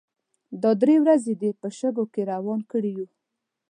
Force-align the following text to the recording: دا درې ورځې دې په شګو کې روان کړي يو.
دا 0.61 0.71
درې 0.81 0.95
ورځې 1.03 1.33
دې 1.41 1.51
په 1.61 1.67
شګو 1.77 2.05
کې 2.13 2.21
روان 2.31 2.59
کړي 2.71 2.91
يو. 2.97 3.07